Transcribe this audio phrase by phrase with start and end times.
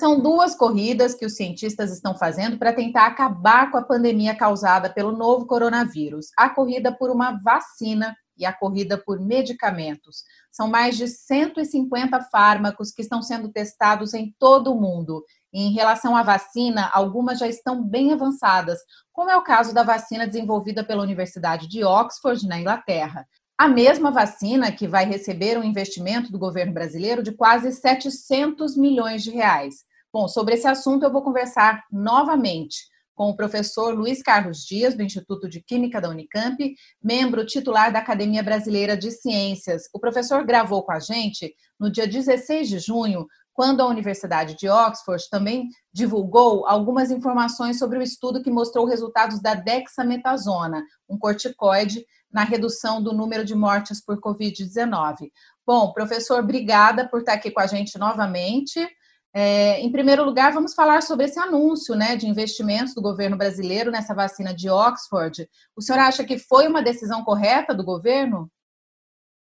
[0.00, 4.88] São duas corridas que os cientistas estão fazendo para tentar acabar com a pandemia causada
[4.88, 6.28] pelo novo coronavírus.
[6.38, 10.24] A corrida por uma vacina e a corrida por medicamentos.
[10.50, 15.22] São mais de 150 fármacos que estão sendo testados em todo o mundo.
[15.52, 18.78] Em relação à vacina, algumas já estão bem avançadas,
[19.12, 23.28] como é o caso da vacina desenvolvida pela Universidade de Oxford, na Inglaterra.
[23.58, 29.22] A mesma vacina que vai receber um investimento do governo brasileiro de quase 700 milhões
[29.22, 29.89] de reais.
[30.12, 35.04] Bom, sobre esse assunto eu vou conversar novamente com o professor Luiz Carlos Dias, do
[35.04, 36.56] Instituto de Química da Unicamp,
[37.00, 39.82] membro titular da Academia Brasileira de Ciências.
[39.94, 44.68] O professor gravou com a gente no dia 16 de junho, quando a Universidade de
[44.68, 52.04] Oxford também divulgou algumas informações sobre o estudo que mostrou resultados da dexametasona, um corticoide,
[52.32, 55.30] na redução do número de mortes por Covid-19.
[55.66, 58.88] Bom, professor, obrigada por estar aqui com a gente novamente.
[59.32, 63.90] É, em primeiro lugar, vamos falar sobre esse anúncio né, de investimentos do governo brasileiro
[63.90, 65.48] nessa vacina de Oxford.
[65.76, 68.50] O senhor acha que foi uma decisão correta do governo?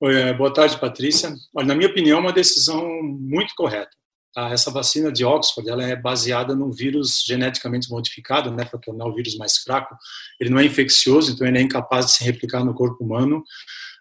[0.01, 1.35] Oi, é, boa tarde, Patrícia.
[1.55, 3.91] Olha, na minha opinião, é uma decisão muito correta.
[4.35, 4.51] Tá?
[4.51, 9.15] Essa vacina de Oxford ela é baseada num vírus geneticamente modificado, né, para tornar o
[9.15, 9.95] vírus mais fraco.
[10.41, 13.43] Ele não é infeccioso, então ele é incapaz de se replicar no corpo humano.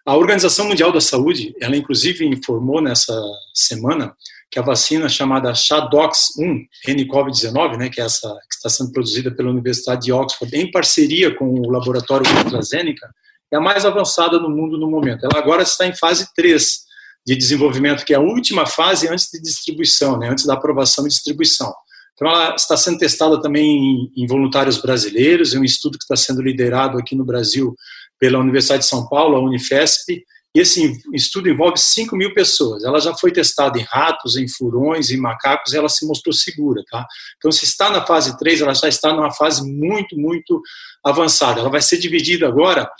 [0.06, 3.18] A Organização Mundial da Saúde, ela inclusive informou nessa
[3.54, 4.14] semana
[4.50, 9.50] que a vacina chamada Shadox-1, N-COVID-19, né, que é essa que está sendo produzida pela
[9.50, 13.08] Universidade de Oxford, em parceria com o laboratório AstraZeneca,
[13.52, 15.24] é a mais avançada no mundo no momento.
[15.24, 16.86] Ela agora está em fase 3
[17.26, 21.08] de desenvolvimento, que é a última fase antes de distribuição, né, antes da aprovação e
[21.08, 21.72] distribuição.
[22.14, 26.40] Então, ela está sendo testada também em voluntários brasileiros, é um estudo que está sendo
[26.40, 27.74] liderado aqui no Brasil
[28.18, 30.24] pela Universidade de São Paulo, a Unifesp,
[30.56, 32.82] e esse estudo envolve 5 mil pessoas.
[32.82, 36.82] Ela já foi testada em ratos, em furões, em macacos, e ela se mostrou segura.
[36.90, 37.06] Tá?
[37.36, 40.62] Então, se está na fase 3, ela já está numa fase muito, muito
[41.04, 41.60] avançada.
[41.60, 42.90] Ela vai ser dividida agora,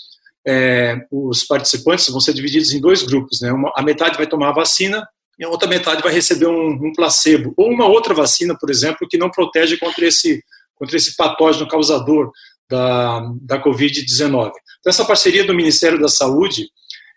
[0.46, 3.40] é, os participantes vão ser divididos em dois grupos.
[3.40, 3.50] Né?
[3.50, 5.08] Uma, a metade vai tomar a vacina
[5.38, 7.54] e a outra metade vai receber um, um placebo.
[7.56, 10.42] Ou uma outra vacina, por exemplo, que não protege contra esse,
[10.74, 12.30] contra esse patógeno causador
[12.68, 14.50] da, da Covid-19.
[14.78, 16.68] Então, essa parceria do Ministério da Saúde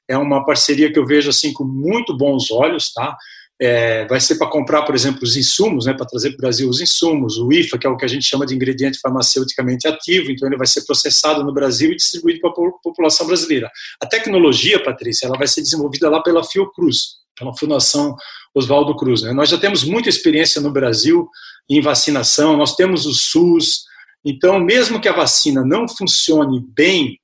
[0.09, 3.15] é uma parceria que eu vejo assim com muito bons olhos, tá?
[3.61, 6.69] É, vai ser para comprar, por exemplo, os insumos, né, para trazer para o Brasil
[6.69, 10.31] os insumos, o IFA, que é o que a gente chama de ingrediente farmaceuticamente ativo,
[10.31, 13.69] então ele vai ser processado no Brasil e distribuído para a população brasileira.
[14.01, 18.15] A tecnologia, Patrícia, ela vai ser desenvolvida lá pela Fiocruz, pela Fundação
[18.55, 19.23] Oswaldo Cruz.
[19.23, 19.33] Né?
[19.33, 21.27] Nós já temos muita experiência no Brasil
[21.69, 23.83] em vacinação, nós temos o SUS,
[24.23, 27.19] então mesmo que a vacina não funcione bem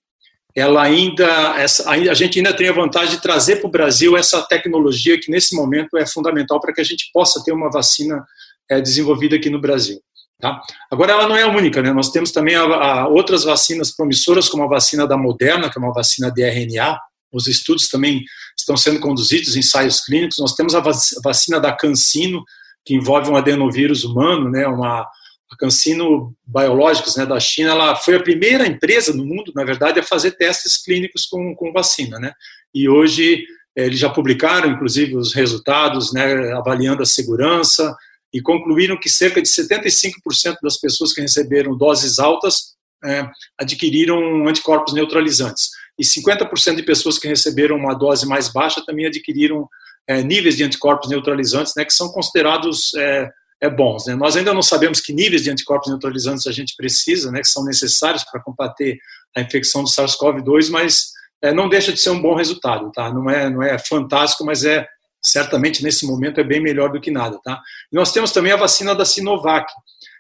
[0.55, 1.25] ela ainda,
[1.57, 5.29] essa, a gente ainda tem a vantagem de trazer para o Brasil essa tecnologia que
[5.29, 8.25] nesse momento é fundamental para que a gente possa ter uma vacina
[8.71, 9.99] é, desenvolvida aqui no Brasil.
[10.39, 10.61] Tá?
[10.89, 11.91] Agora, ela não é a única, né?
[11.91, 15.81] nós temos também a, a outras vacinas promissoras, como a vacina da Moderna, que é
[15.81, 16.97] uma vacina de RNA,
[17.33, 18.23] os estudos também
[18.57, 20.81] estão sendo conduzidos, ensaios clínicos, nós temos a
[21.21, 22.43] vacina da CanSino,
[22.85, 25.05] que envolve um adenovírus humano, né, uma,
[25.51, 29.99] a Cancino Biológicos, né, da China, ela foi a primeira empresa no mundo, na verdade,
[29.99, 32.33] a fazer testes clínicos com, com vacina, né?
[32.73, 33.45] E hoje
[33.75, 37.95] eh, eles já publicaram, inclusive, os resultados, né, avaliando a segurança
[38.33, 44.93] e concluíram que cerca de 75% das pessoas que receberam doses altas é, adquiriram anticorpos
[44.93, 49.69] neutralizantes e 50% de pessoas que receberam uma dose mais baixa também adquiriram
[50.07, 53.29] é, níveis de anticorpos neutralizantes, né, que são considerados é,
[53.61, 54.05] é bons.
[54.05, 54.15] Né?
[54.15, 57.63] Nós ainda não sabemos que níveis de anticorpos neutralizantes a gente precisa, né, que são
[57.63, 58.97] necessários para combater
[59.35, 61.11] a infecção do SARS-CoV-2, mas
[61.41, 63.13] é, não deixa de ser um bom resultado, tá?
[63.13, 64.87] Não é, não é fantástico, mas é
[65.21, 67.61] certamente nesse momento é bem melhor do que nada, tá?
[67.91, 69.71] E nós temos também a vacina da Sinovac,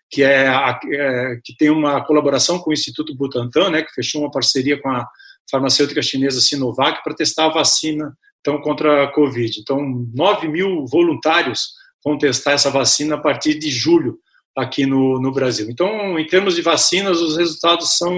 [0.09, 4.21] que é, a, é, que tem uma colaboração com o Instituto Butantan, né, que fechou
[4.21, 5.07] uma parceria com a
[5.49, 9.59] farmacêutica chinesa Sinovac para testar a vacina então contra a Covid.
[9.59, 9.81] Então,
[10.13, 11.71] 9 mil voluntários
[12.05, 14.19] vão testar essa vacina a partir de julho
[14.55, 15.67] aqui no, no Brasil.
[15.69, 18.13] Então, em termos de vacinas, os resultados são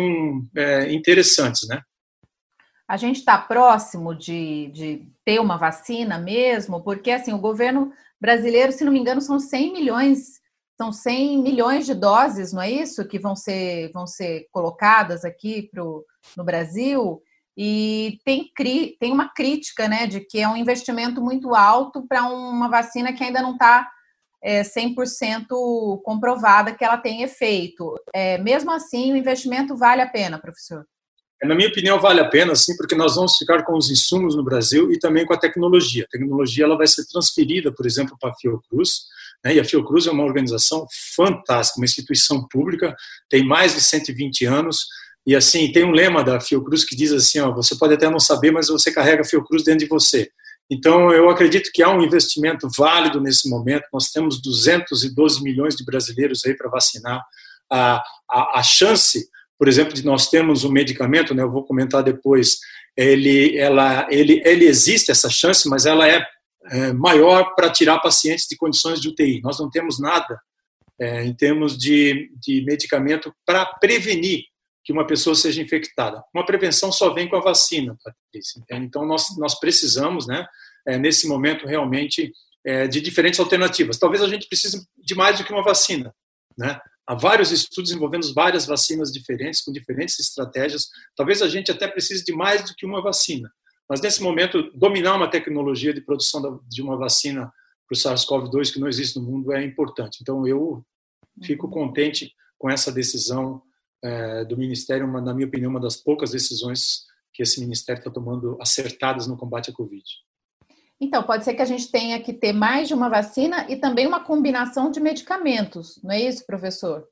[0.55, 1.81] é, interessantes, né?
[2.87, 8.71] A gente está próximo de, de ter uma vacina mesmo, porque assim o governo brasileiro,
[8.71, 10.39] se não me engano, são 100 milhões,
[10.77, 15.63] são 100 milhões de doses, não é isso, que vão ser vão ser colocadas aqui
[15.69, 16.05] pro,
[16.37, 17.21] no Brasil.
[17.57, 18.51] E tem,
[18.99, 23.23] tem uma crítica né, de que é um investimento muito alto para uma vacina que
[23.23, 23.89] ainda não está
[24.43, 25.47] é, 100%
[26.03, 27.95] comprovada que ela tem efeito.
[28.13, 30.85] É, mesmo assim, o investimento vale a pena, professor?
[31.43, 34.43] Na minha opinião, vale a pena, sim, porque nós vamos ficar com os insumos no
[34.43, 36.03] Brasil e também com a tecnologia.
[36.03, 39.03] A tecnologia ela vai ser transferida, por exemplo, para a Fiocruz.
[39.43, 39.55] Né?
[39.55, 42.95] E a Fiocruz é uma organização fantástica, uma instituição pública,
[43.29, 44.87] tem mais de 120 anos,
[45.27, 48.17] e assim, tem um lema da Fiocruz que diz assim, ó, você pode até não
[48.17, 50.31] saber, mas você carrega a Fiocruz dentro de você.
[50.71, 53.83] Então, eu acredito que há um investimento válido nesse momento.
[53.91, 57.21] Nós temos 212 milhões de brasileiros aí para vacinar.
[57.69, 59.27] A, a, a, chance,
[59.59, 62.59] por exemplo, de nós termos um medicamento, né, eu vou comentar depois,
[62.95, 66.25] ele, ela, ele, ele existe essa chance, mas ela é,
[66.71, 69.41] é maior para tirar pacientes de condições de UTI.
[69.41, 70.39] Nós não temos nada
[70.97, 74.45] é, em termos de, de medicamento para prevenir
[74.87, 76.23] que uma pessoa seja infectada.
[76.33, 78.63] Uma prevenção só vem com a vacina, Patrícia.
[78.71, 80.47] Então, nós, nós precisamos, né,
[80.87, 82.31] é, nesse momento, realmente,
[82.65, 83.99] é, de diferentes alternativas.
[83.99, 86.15] Talvez a gente precise de mais do que uma vacina.
[86.57, 86.79] Né?
[87.05, 90.87] Há vários estudos envolvendo várias vacinas diferentes, com diferentes estratégias.
[91.17, 93.51] Talvez a gente até precise de mais do que uma vacina.
[93.89, 97.51] Mas, nesse momento, dominar uma tecnologia de produção de uma vacina
[97.89, 100.19] para o SARS-CoV-2 que não existe no mundo é importante.
[100.21, 100.81] Então, eu
[101.43, 101.73] fico uhum.
[101.73, 103.61] contente com essa decisão
[104.03, 108.11] é, do Ministério, uma, na minha opinião, uma das poucas decisões que esse Ministério está
[108.11, 110.03] tomando acertadas no combate à Covid.
[110.99, 114.07] Então, pode ser que a gente tenha que ter mais de uma vacina e também
[114.07, 117.07] uma combinação de medicamentos, não é isso, professor?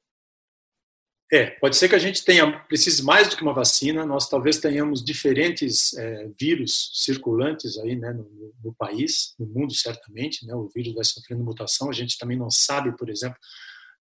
[1.32, 4.06] É, pode ser que a gente tenha precise mais do que uma vacina.
[4.06, 10.46] Nós talvez tenhamos diferentes é, vírus circulantes aí, né, no, no, país, no mundo certamente.
[10.46, 11.90] Né, o vírus vai sofrendo mutação.
[11.90, 13.38] A gente também não sabe, por exemplo,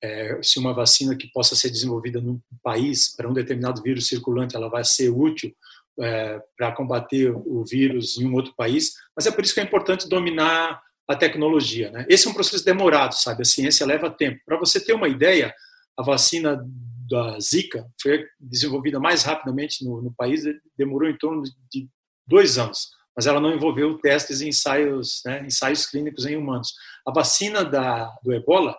[0.03, 4.57] é, se uma vacina que possa ser desenvolvida num país para um determinado vírus circulante,
[4.57, 5.55] ela vai ser útil
[6.01, 8.95] é, para combater o vírus em um outro país.
[9.17, 11.91] Mas é por isso que é importante dominar a tecnologia.
[11.91, 12.07] Né?
[12.09, 13.43] Esse é um processo demorado, sabe?
[13.43, 14.41] A ciência leva tempo.
[14.45, 15.55] Para você ter uma ideia,
[15.97, 16.65] a vacina
[17.09, 20.43] da Zika foi desenvolvida mais rapidamente no, no país,
[20.77, 21.89] demorou em torno de
[22.27, 26.75] dois anos mas ela não envolveu testes e ensaios, né, ensaios clínicos em humanos.
[27.07, 28.77] A vacina da, do ebola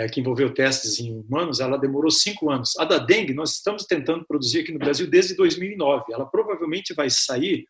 [0.00, 2.74] é, que envolveu testes em humanos, ela demorou cinco anos.
[2.78, 6.04] A da dengue, nós estamos tentando produzir aqui no Brasil desde 2009.
[6.10, 7.66] Ela provavelmente vai sair,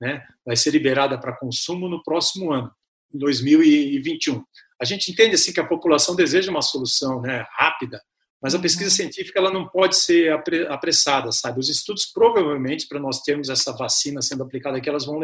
[0.00, 2.72] né, vai ser liberada para consumo no próximo ano,
[3.12, 4.42] em 2021.
[4.80, 8.00] A gente entende assim que a população deseja uma solução né, rápida,
[8.40, 8.96] mas a pesquisa uhum.
[8.96, 10.32] científica ela não pode ser
[10.70, 11.60] apressada, sabe?
[11.60, 15.20] Os estudos provavelmente para nós termos essa vacina sendo aplicada aqui, elas vão,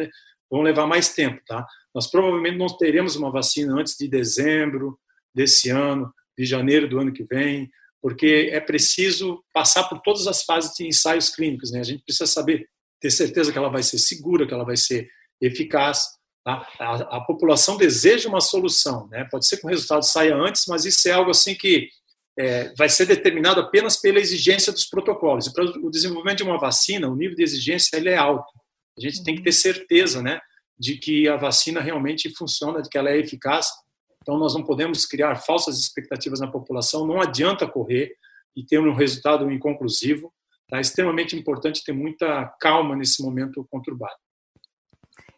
[0.51, 1.67] vão levar mais tempo, tá?
[1.95, 4.99] Nós provavelmente não teremos uma vacina antes de dezembro
[5.35, 7.71] desse ano de janeiro do ano que vem,
[8.01, 11.71] porque é preciso passar por todas as fases de ensaios clínicos.
[11.71, 11.81] Né?
[11.81, 12.67] A gente precisa saber,
[12.99, 15.07] ter certeza que ela vai ser segura, que ela vai ser
[15.39, 16.03] eficaz.
[16.43, 16.67] Tá?
[16.79, 19.07] A, a, população deseja uma solução.
[19.09, 19.29] Né?
[19.31, 21.91] Pode ser que o resultado saia antes, mas isso é algo assim que
[22.39, 25.47] é, vai ser determinado apenas pela exigência dos protocolos.
[25.47, 28.51] E para o desenvolvimento de uma vacina, o nível de exigência ele é alto.
[28.97, 30.41] A gente tem que ter certeza né,
[30.79, 33.69] de que a vacina realmente funciona, de que ela é eficaz
[34.23, 38.15] então, nós não podemos criar falsas expectativas na população, não adianta correr
[38.55, 40.33] e ter um resultado inconclusivo.
[40.69, 40.77] Tá?
[40.77, 44.17] É extremamente importante ter muita calma nesse momento conturbado.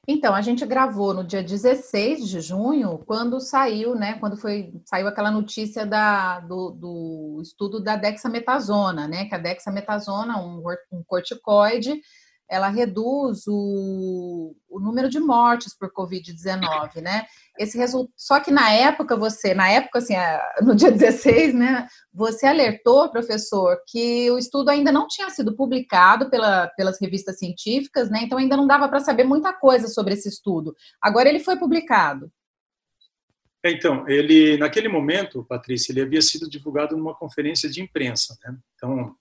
[0.07, 5.07] Então, a gente gravou no dia 16 de junho, quando saiu, né, quando foi, saiu
[5.07, 12.01] aquela notícia da, do, do estudo da dexametasona, né, que a dexametasona, um, um corticoide,
[12.53, 17.25] ela reduz o, o número de mortes por Covid-19, né?
[17.59, 18.13] Esse resultado.
[18.15, 20.13] Só que na época, você, na época, assim,
[20.61, 26.29] no dia 16, né, você alertou, professor, que o estudo ainda não tinha sido publicado
[26.29, 28.21] pela, pelas revistas científicas, né?
[28.23, 30.77] Então ainda não dava para saber muita coisa sobre esse estudo.
[31.01, 32.31] Agora ele foi publicado.
[33.65, 38.59] É, então, ele, naquele momento, Patrícia, ele havia sido divulgado numa conferência de imprensa, né?
[38.75, 39.17] Então,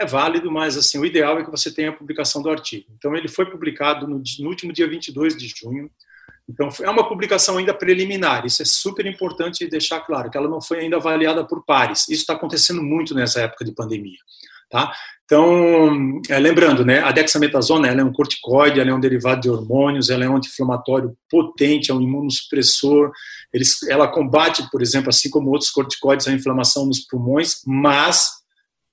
[0.00, 2.86] é válido, mas assim, o ideal é que você tenha a publicação do artigo.
[2.96, 5.90] Então, ele foi publicado no, no último dia 22 de junho.
[6.48, 8.46] Então, é uma publicação ainda preliminar.
[8.46, 12.08] Isso é super importante deixar claro, que ela não foi ainda avaliada por pares.
[12.08, 14.18] Isso está acontecendo muito nessa época de pandemia.
[14.70, 14.90] Tá?
[15.24, 19.50] Então, é, lembrando, né, a dexametasona ela é um corticoide, ela é um derivado de
[19.50, 23.12] hormônios, ela é um anti-inflamatório potente, é um imunossupressor.
[23.52, 28.39] Eles, ela combate, por exemplo, assim como outros corticoides, a inflamação nos pulmões, mas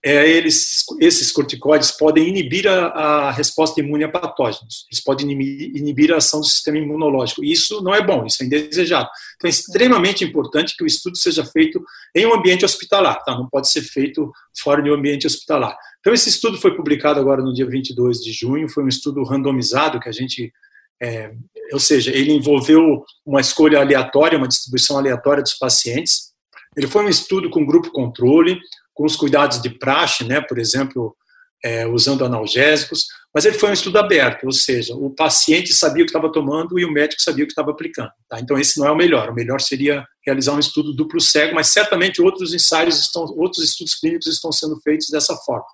[0.06, 5.76] é, eles, esses corticoides podem inibir a, a, resposta imune a patógenos, eles podem inibir,
[5.76, 7.44] inibir, a ação do sistema imunológico.
[7.44, 9.10] Isso não é bom, isso é indesejado.
[9.36, 11.84] Então é extremamente importante que o estudo seja feito
[12.16, 13.36] em um ambiente hospitalar, tá?
[13.36, 15.76] não pode ser feito fora de um ambiente hospitalar.
[16.00, 20.00] Então esse estudo foi publicado agora no dia 22 de junho, foi um estudo randomizado
[20.00, 20.54] que a gente
[21.02, 21.32] é,
[21.72, 26.32] ou seja, ele envolveu uma escolha aleatória, uma distribuição aleatória dos pacientes.
[26.76, 28.60] Ele foi um estudo com grupo controle,
[28.98, 30.42] com os cuidados de praxe, né?
[30.42, 31.16] Por exemplo,
[31.64, 36.06] é, usando analgésicos, mas ele foi um estudo aberto, ou seja, o paciente sabia o
[36.06, 38.10] que estava tomando e o médico sabia o que estava aplicando.
[38.28, 38.40] Tá?
[38.40, 39.30] Então esse não é o melhor.
[39.30, 43.94] O melhor seria realizar um estudo duplo cego, mas certamente outros ensaios estão, outros estudos
[43.94, 45.68] clínicos estão sendo feitos dessa forma.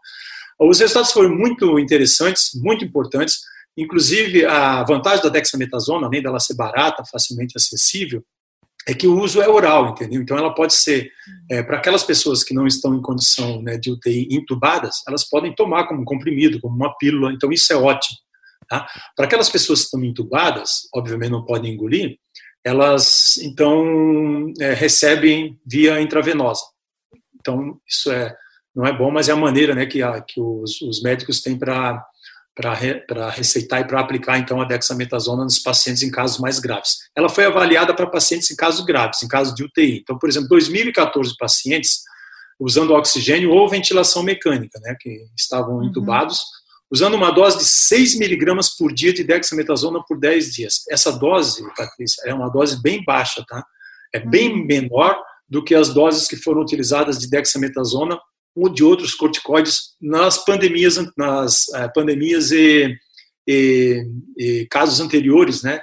[0.59, 3.39] Os resultados foram muito interessantes, muito importantes.
[3.77, 8.21] Inclusive a vantagem da dexametasona, além dela ser barata, facilmente acessível,
[8.87, 10.21] é que o uso é oral, entendeu?
[10.21, 11.11] Então ela pode ser
[11.49, 15.53] é, para aquelas pessoas que não estão em condição né, de UTI intubadas, elas podem
[15.55, 17.31] tomar como comprimido, como uma pílula.
[17.31, 18.17] Então isso é ótimo.
[18.67, 18.87] Tá?
[19.15, 22.17] Para aquelas pessoas que estão intubadas, obviamente não podem engolir,
[22.63, 26.63] elas então é, recebem via intravenosa.
[27.39, 28.35] Então isso é
[28.75, 31.57] não é bom, mas é a maneira né, que, a, que os, os médicos têm
[31.57, 32.03] para
[32.55, 36.97] para receitar e para aplicar então a dexametasona nos pacientes em casos mais graves.
[37.15, 39.99] Ela foi avaliada para pacientes em casos graves, em casos de UTI.
[40.01, 42.01] Então, por exemplo, 2014 pacientes
[42.59, 45.85] usando oxigênio ou ventilação mecânica, né, que estavam uhum.
[45.85, 46.43] intubados, uhum.
[46.91, 50.83] usando uma dose de 6 miligramas por dia de dexametasona por 10 dias.
[50.89, 53.65] Essa dose, Patrícia, é uma dose bem baixa, tá?
[54.13, 54.65] É bem uhum.
[54.65, 55.19] menor
[55.49, 58.17] do que as doses que foram utilizadas de dexametasona
[58.55, 62.95] ou de outros corticoides nas pandemias, nas uh, pandemias e,
[63.47, 64.05] e,
[64.37, 65.81] e, casos anteriores, né,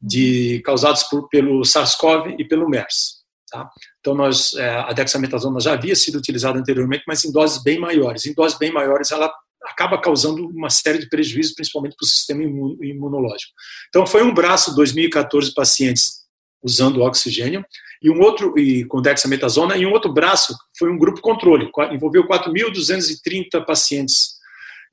[0.00, 3.16] de causados por, pelo SARS-CoV e pelo MERS.
[3.50, 3.68] Tá?
[4.00, 8.26] Então, nós, uh, a dexametasona já havia sido utilizada anteriormente, mas em doses bem maiores.
[8.26, 9.32] Em doses bem maiores, ela
[9.64, 13.52] acaba causando uma série de prejuízos, principalmente para o sistema imunológico.
[13.88, 16.25] Então, foi um braço, 2014 pacientes
[16.62, 17.64] usando oxigênio,
[18.02, 22.26] e um outro e com dexametasona, e um outro braço foi um grupo controle, envolveu
[22.26, 24.36] 4.230 pacientes.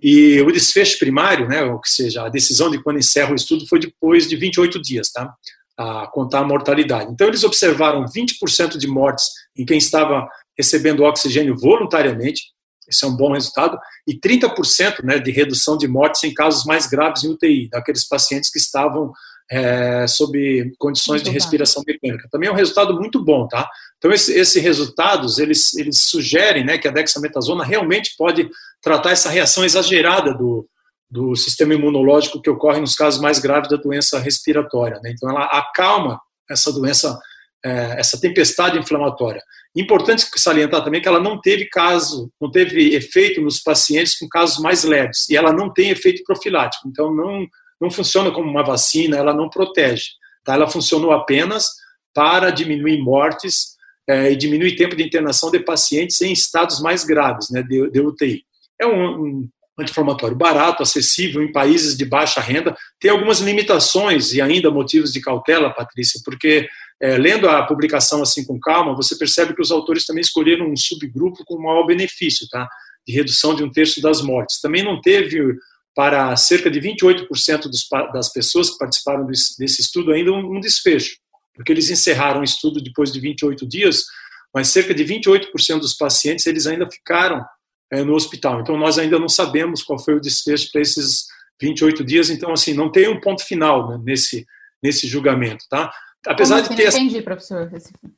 [0.02, 3.80] E o desfecho primário, né, ou seja, a decisão de quando encerra o estudo foi
[3.80, 5.34] depois de 28 dias, tá?
[5.78, 7.12] A contar a mortalidade.
[7.12, 10.28] Então eles observaram 20% de mortes em quem estava
[10.58, 12.54] recebendo oxigênio voluntariamente,
[12.88, 13.78] esse é um bom resultado,
[14.08, 18.52] e 30% né, de redução de mortes em casos mais graves em UTI, daqueles pacientes
[18.52, 19.12] que estavam
[19.52, 21.92] é, sob condições muito de respiração bom.
[21.92, 22.28] mecânica.
[22.32, 23.70] Também é um resultado muito bom, tá?
[23.98, 28.50] Então, esses esse resultados, eles, eles sugerem né, que a dexametasona realmente pode
[28.82, 30.68] tratar essa reação exagerada do,
[31.10, 35.00] do sistema imunológico que ocorre nos casos mais graves da doença respiratória.
[35.04, 35.12] Né?
[35.12, 36.20] Então, ela acalma
[36.50, 37.18] essa doença,
[37.64, 39.42] é, essa tempestade inflamatória.
[39.76, 44.60] Importante salientar também que ela não teve caso, não teve efeito nos pacientes com casos
[44.60, 46.88] mais leves, e ela não tem efeito profilático.
[46.88, 47.48] Então, não
[47.84, 50.12] não funciona como uma vacina, ela não protege.
[50.46, 50.54] Tá?
[50.54, 51.68] Ela funcionou apenas
[52.14, 53.74] para diminuir mortes
[54.08, 58.00] é, e diminuir tempo de internação de pacientes em estados mais graves, né, de, de
[58.00, 58.46] UTI.
[58.80, 62.74] É um, um anti-inflamatório barato, acessível em países de baixa renda.
[63.02, 66.70] Tem algumas limitações e ainda motivos de cautela, Patrícia, porque
[67.02, 70.78] é, lendo a publicação assim com calma, você percebe que os autores também escolheram um
[70.78, 72.70] subgrupo com maior benefício, tá?
[73.06, 74.62] De redução de um terço das mortes.
[74.62, 75.58] Também não teve
[75.96, 81.18] para cerca de 28% dos, das pessoas que participaram desse, estudo ainda um, um, desfecho,
[81.56, 84.06] porque eles encerraram o estudo depois de 28 dias,
[84.54, 87.46] mas cerca de 28% dos pacientes eles ainda ficaram
[87.92, 88.62] é, no hospital.
[88.62, 91.26] Então nós ainda não sabemos qual foi o desfecho para esses
[91.62, 92.30] 28 dias.
[92.30, 94.46] Então assim não tem um ponto final né, nesse
[94.84, 95.90] nesse julgamento, tá?
[96.28, 96.92] Apesar de ter.
[96.92, 97.72] Não entendi, professor.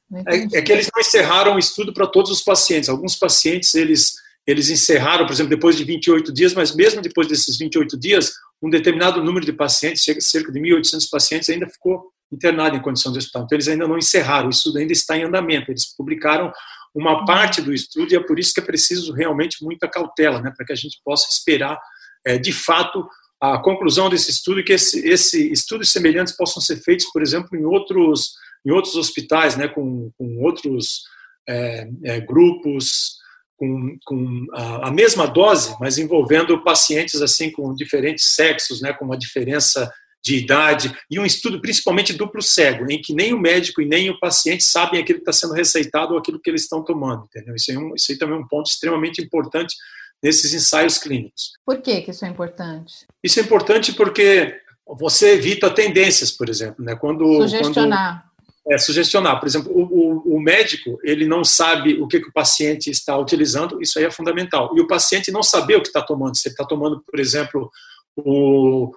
[0.10, 0.55] Não entendi.
[0.55, 2.89] É, é que eles não encerraram o estudo para todos os pacientes.
[2.89, 7.57] Alguns pacientes eles eles encerraram, por exemplo, depois de 28 dias, mas mesmo depois desses
[7.57, 12.81] 28 dias, um determinado número de pacientes, cerca de 1.800 pacientes, ainda ficou internado em
[12.81, 13.43] condição de hospital.
[13.43, 15.71] Então, eles ainda não encerraram, o estudo ainda está em andamento.
[15.71, 16.51] Eles publicaram
[16.93, 20.51] uma parte do estudo e é por isso que é preciso realmente muita cautela, né,
[20.55, 21.77] para que a gente possa esperar,
[22.25, 23.05] é, de fato,
[23.41, 27.57] a conclusão desse estudo e que esse, esse, estudos semelhantes possam ser feitos, por exemplo,
[27.57, 28.33] em outros,
[28.65, 31.03] em outros hospitais, né, com, com outros
[31.47, 33.17] é, é, grupos,
[33.57, 39.05] com, com a, a, mesma dose, mas envolvendo pacientes assim com diferentes sexos, né, com
[39.05, 39.91] uma diferença
[40.24, 44.09] de idade, e um estudo principalmente duplo cego, em que nem o médico e nem
[44.09, 47.25] o paciente sabem aquilo que está sendo receitado ou aquilo que eles estão tomando.
[47.25, 47.53] Entendeu?
[47.53, 49.75] Isso, é um, isso aí também é um ponto extremamente importante
[50.24, 51.51] nesses ensaios clínicos.
[51.63, 53.05] Por que, que isso é importante?
[53.24, 54.59] Isso é importante porque
[54.97, 56.83] você evita tendências, por exemplo.
[56.83, 56.95] Né?
[56.95, 58.24] Quando, Sugestionar.
[58.24, 58.34] Quando
[58.69, 59.39] é, sugestionar.
[59.39, 63.17] Por exemplo, o, o, o, médico ele não sabe o que, que, o paciente está
[63.17, 64.75] utilizando, isso aí é fundamental.
[64.75, 67.69] E o paciente não saber o que está tomando, se ele está tomando, por exemplo,
[68.17, 68.91] o,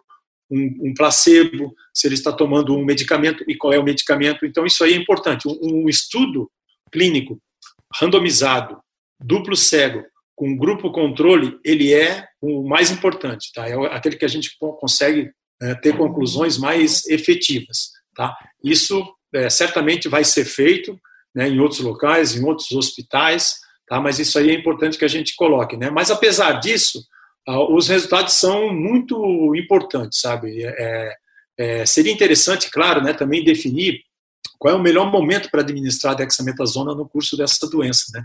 [0.51, 4.47] um, um, placebo, se ele está tomando um medicamento e qual é o medicamento.
[4.47, 5.47] Então, isso aí é importante.
[5.47, 6.51] Um, um estudo
[6.91, 7.39] clínico
[7.95, 8.79] randomizado,
[9.21, 13.69] duplo cego, com grupo controle, ele é o mais importante, tá?
[13.69, 18.37] É aquele que a gente consegue é, ter conclusões mais efetivas, tá?
[18.63, 19.05] Isso
[19.35, 20.99] é, certamente vai ser feito
[21.35, 23.57] né, em outros locais, em outros hospitais,
[23.87, 24.01] tá?
[24.01, 25.77] mas isso aí é importante que a gente coloque.
[25.77, 25.91] Né?
[25.91, 27.03] Mas, apesar disso,
[27.71, 30.65] os resultados são muito importantes, sabe?
[30.65, 31.15] É,
[31.59, 34.01] é, seria interessante, claro, né, também definir
[34.59, 38.25] qual é o melhor momento para administrar dexametasona no curso dessa doença, né?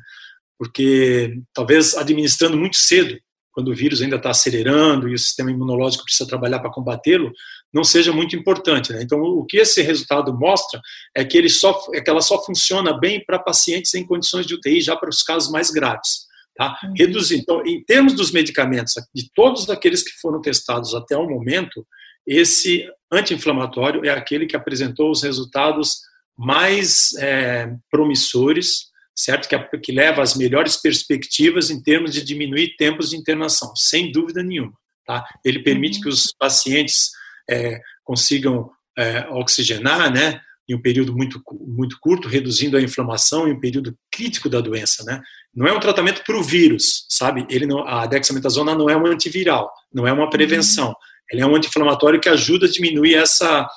[0.58, 3.18] Porque talvez administrando muito cedo,
[3.54, 7.32] quando o vírus ainda está acelerando e o sistema imunológico precisa trabalhar para combatê-lo,
[7.72, 8.92] não seja muito importante.
[8.92, 9.02] Né?
[9.04, 10.82] Então, o que esse resultado mostra
[11.16, 14.56] é que, ele só, é que ela só funciona bem para pacientes em condições de
[14.56, 16.26] UTI, já para os casos mais graves.
[16.56, 16.78] Tá?
[16.84, 16.94] Uhum.
[16.98, 17.38] Reduzir.
[17.38, 21.86] Então, em termos dos medicamentos, de todos aqueles que foram testados até o momento,
[22.26, 26.00] esse anti-inflamatório é aquele que apresentou os resultados
[26.38, 29.48] mais é, promissores certo?
[29.48, 34.41] Que, que leva às melhores perspectivas em termos de diminuir tempos de internação, sem dúvida
[34.43, 34.74] nenhuma.
[35.05, 35.25] Tá?
[35.43, 36.03] Ele permite uhum.
[36.03, 37.12] que os pacientes
[37.50, 40.39] é, consigam é, oxigenar, né?
[40.67, 45.03] Em um período muito, muito curto, reduzindo a inflamação em um período crítico da doença,
[45.03, 45.22] né?
[45.53, 47.46] Não é um tratamento para o vírus, sabe?
[47.50, 50.88] Ele não, a dexametasona não é um antiviral, não é uma prevenção.
[50.88, 50.96] Uhum.
[51.32, 53.67] Ele é um anti-inflamatório que ajuda a diminuir essa,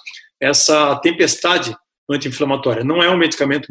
[0.41, 1.77] essa tempestade
[2.09, 2.85] anti-inflamatória.
[2.85, 3.69] Não é um medicamento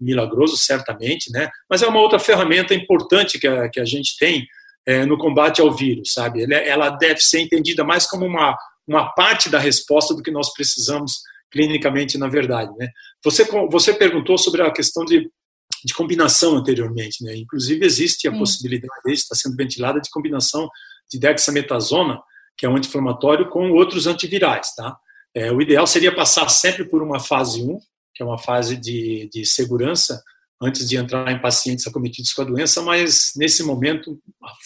[0.00, 1.50] milagroso, certamente, né?
[1.68, 4.46] mas é uma outra ferramenta importante que a, que a gente tem
[4.86, 6.44] é, no combate ao vírus, sabe?
[6.52, 11.20] Ela deve ser entendida mais como uma, uma parte da resposta do que nós precisamos
[11.50, 12.72] clinicamente, na verdade.
[12.76, 12.88] Né?
[13.24, 15.30] Você, você perguntou sobre a questão de,
[15.84, 17.36] de combinação anteriormente, né?
[17.36, 18.38] inclusive existe a Sim.
[18.38, 20.68] possibilidade, está sendo ventilada, de combinação
[21.10, 22.20] de dexametasona,
[22.56, 24.96] que é um anti-inflamatório, com outros antivirais, tá?
[25.34, 27.78] É, o ideal seria passar sempre por uma fase 1,
[28.14, 30.22] que é uma fase de, de segurança,
[30.60, 34.20] antes de entrar em pacientes acometidos com a doença, mas nesse momento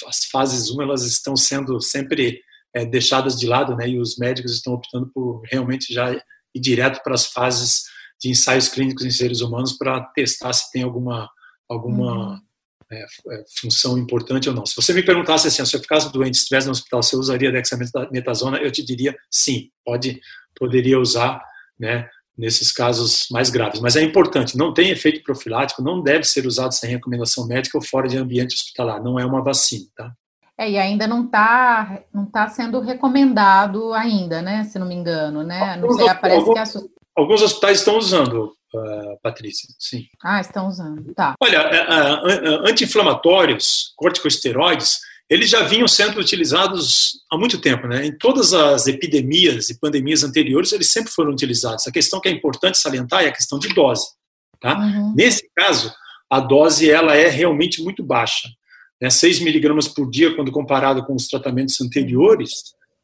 [0.07, 2.41] as fases 1 elas estão sendo sempre
[2.75, 7.03] é, deixadas de lado, né, e os médicos estão optando por realmente já ir direto
[7.03, 7.85] para as fases
[8.21, 11.29] de ensaios clínicos em seres humanos para testar se tem alguma
[11.69, 12.41] alguma uhum.
[12.91, 14.65] É, é função importante ou não.
[14.65, 18.59] Se você me perguntasse assim, se eu ficasse doente, estivesse no hospital, você usaria dexametasona?
[18.59, 20.21] Eu te diria sim, pode
[20.59, 21.43] poderia usar,
[21.79, 23.81] né, nesses casos mais graves.
[23.81, 27.85] Mas é importante, não tem efeito profilático, não deve ser usado sem recomendação médica ou
[27.85, 30.13] fora de ambiente hospitalar, não é uma vacina, tá?
[30.59, 35.43] É, e ainda não está não tá sendo recomendado ainda, né, se não me engano,
[35.43, 35.77] né?
[35.77, 36.83] Não sei, parece alguns, que a...
[37.15, 38.53] alguns hospitais estão usando,
[39.23, 40.07] Patrícia, sim.
[40.23, 41.35] Ah, estão usando, tá.
[41.41, 48.07] Olha, uh, uh, anti-inflamatórios, corticosteroides, eles já vinham sendo utilizados há muito tempo, né?
[48.07, 51.87] Em todas as epidemias e pandemias anteriores, eles sempre foram utilizados.
[51.87, 54.07] A questão que é importante salientar é a questão de dose,
[54.61, 54.79] tá?
[54.79, 55.15] Uhum.
[55.17, 55.93] Nesse caso,
[56.31, 58.49] a dose ela é realmente muito baixa,
[59.01, 59.11] né?
[59.11, 62.53] 6 miligramas por dia quando comparado com os tratamentos anteriores?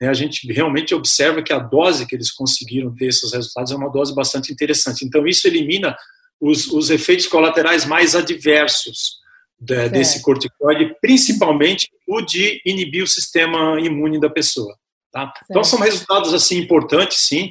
[0.09, 3.91] A gente realmente observa que a dose que eles conseguiram ter esses resultados é uma
[3.91, 5.05] dose bastante interessante.
[5.05, 5.97] Então isso elimina
[6.41, 9.21] os, os efeitos colaterais mais adversos
[9.61, 14.77] de, desse corticoide, principalmente o de inibir o sistema imune da pessoa.
[15.13, 15.33] Tá?
[15.49, 17.51] Então são resultados assim importantes, sim.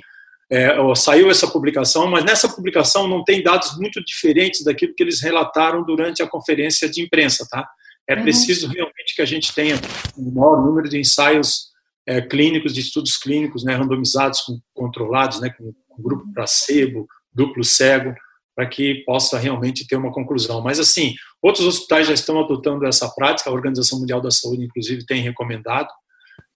[0.52, 5.22] É, saiu essa publicação, mas nessa publicação não tem dados muito diferentes daquilo que eles
[5.22, 7.66] relataram durante a conferência de imprensa, tá?
[8.06, 8.24] É uhum.
[8.24, 9.80] preciso realmente que a gente tenha
[10.18, 11.71] um maior número de ensaios
[12.08, 17.64] é, clínicos, de estudos clínicos, né, randomizados, com, controlados, né, com, com grupo placebo, duplo
[17.64, 18.14] cego,
[18.56, 20.62] para que possa realmente ter uma conclusão.
[20.62, 25.06] Mas, assim, outros hospitais já estão adotando essa prática, a Organização Mundial da Saúde, inclusive,
[25.06, 25.90] tem recomendado,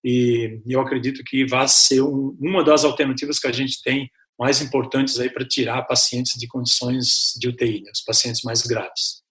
[0.04, 4.62] e eu acredito que vai ser um, uma das alternativas que a gente tem mais
[4.62, 9.25] importantes aí para tirar pacientes de condições de UTI, né, os pacientes mais graves.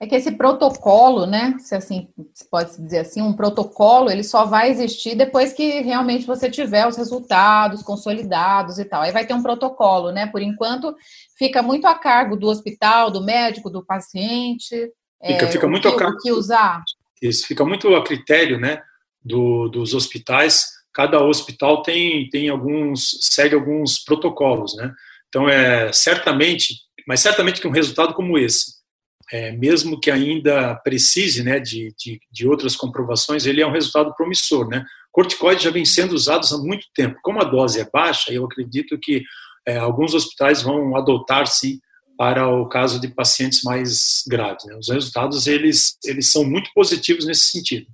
[0.00, 4.44] É que esse protocolo, né, se assim se pode dizer assim, um protocolo, ele só
[4.44, 9.02] vai existir depois que realmente você tiver os resultados consolidados e tal.
[9.02, 10.26] Aí vai ter um protocolo, né?
[10.26, 10.94] Por enquanto,
[11.36, 14.76] fica muito a cargo do hospital, do médico, do paciente.
[15.20, 16.18] Fica, é, fica muito que, a cargo.
[16.18, 16.80] que usar.
[17.20, 18.80] Isso, fica muito a critério, né,
[19.24, 20.78] do, dos hospitais.
[20.92, 24.92] Cada hospital tem tem alguns segue alguns protocolos, né?
[25.28, 26.74] Então é certamente,
[27.06, 28.77] mas certamente que um resultado como esse
[29.30, 34.14] é, mesmo que ainda precise né, de, de, de, outras comprovações, ele é um resultado
[34.14, 34.68] promissor.
[34.68, 34.84] Né?
[35.12, 37.18] Corticoides já vem sendo usados há muito tempo.
[37.22, 39.22] Como a dose é baixa, eu acredito que
[39.66, 41.78] é, alguns hospitais vão adotar, sim,
[42.16, 44.64] para o caso de pacientes mais graves.
[44.64, 44.74] Né?
[44.76, 47.86] Os resultados, eles, eles são muito positivos nesse sentido.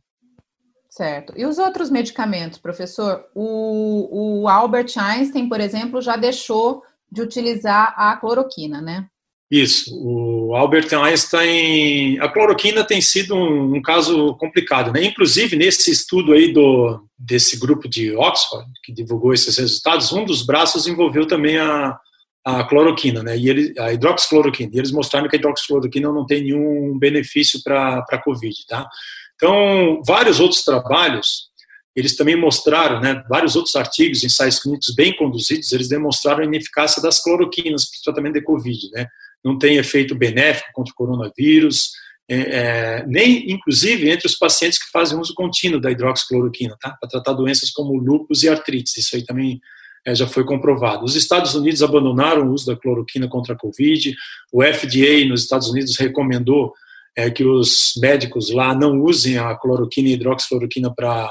[0.89, 1.35] Certo.
[1.37, 3.25] E os outros medicamentos, professor?
[3.35, 9.09] O, o Albert Einstein, por exemplo, já deixou de utilizar a cloroquina, né?
[9.51, 9.95] Isso.
[10.03, 15.05] O Albert Einstein, a cloroquina tem sido um, um, caso complicado, né?
[15.05, 20.45] Inclusive nesse estudo aí do desse grupo de Oxford que divulgou esses resultados, um dos
[20.45, 21.99] braços envolveu também a,
[22.45, 23.37] a cloroquina, né?
[23.37, 24.71] E ele, a hidroxicloroquina.
[24.75, 28.89] E eles mostraram que a hidroxicloroquina não tem nenhum benefício para a COVID, tá?
[29.37, 31.53] Então, vários outros trabalhos
[31.95, 37.01] eles também mostraram, né, vários outros artigos, ensaios clínicos bem conduzidos, eles demonstraram a ineficácia
[37.01, 39.07] das cloroquinas para o tratamento de Covid, né?
[39.45, 41.91] Não tem efeito benéfico contra o coronavírus,
[42.29, 46.97] é, é, nem inclusive entre os pacientes que fazem uso contínuo da hidroxicloroquina, tá?
[46.99, 48.97] Para tratar doenças como lúpus e artrites.
[48.97, 49.61] Isso aí também
[50.07, 51.05] é, já foi comprovado.
[51.05, 54.15] Os Estados Unidos abandonaram o uso da cloroquina contra a Covid.
[54.53, 56.73] O FDA nos Estados Unidos recomendou
[57.17, 61.31] é, que os médicos lá não usem a cloroquina e hidroxicloroquina para